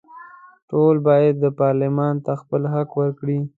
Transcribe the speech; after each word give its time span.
ټول 0.69 0.95
باید 1.07 1.37
پارلمان 1.61 2.15
ته 2.25 2.31
خپل 2.41 2.61
حق 2.73 2.89
ورکړي. 3.01 3.39